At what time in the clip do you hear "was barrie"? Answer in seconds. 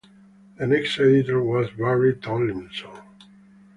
1.43-2.15